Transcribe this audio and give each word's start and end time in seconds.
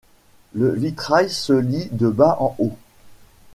Le 0.53 0.71
vitrail 0.73 1.29
se 1.29 1.53
lit 1.53 1.87
de 1.91 2.09
bas 2.09 2.35
en 2.39 2.55
haut. 2.57 2.75